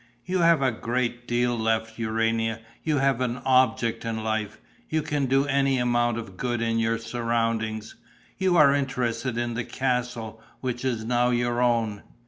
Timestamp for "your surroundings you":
6.79-8.57